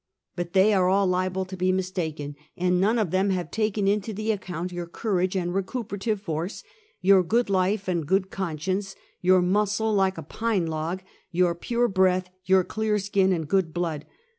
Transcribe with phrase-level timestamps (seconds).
[0.35, 4.13] "But they are all liable to be mistaken, and none of them have taken into
[4.13, 6.63] the account your courage and recuperative force;
[7.01, 12.31] your good life and good conscience; your muscle, like a pine log; your pure breath;
[12.45, 14.07] your clear skin and good blood.